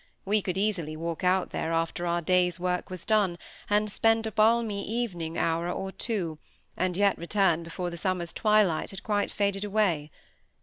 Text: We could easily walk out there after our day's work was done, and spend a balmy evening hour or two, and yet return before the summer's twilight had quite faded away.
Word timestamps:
We 0.25 0.41
could 0.41 0.57
easily 0.57 0.97
walk 0.97 1.23
out 1.23 1.51
there 1.51 1.71
after 1.71 2.07
our 2.07 2.23
day's 2.23 2.59
work 2.59 2.89
was 2.89 3.05
done, 3.05 3.37
and 3.69 3.91
spend 3.91 4.25
a 4.25 4.31
balmy 4.31 4.83
evening 4.83 5.37
hour 5.37 5.69
or 5.69 5.91
two, 5.91 6.39
and 6.75 6.97
yet 6.97 7.19
return 7.19 7.61
before 7.61 7.91
the 7.91 7.99
summer's 7.99 8.33
twilight 8.33 8.89
had 8.89 9.03
quite 9.03 9.29
faded 9.29 9.63
away. 9.63 10.09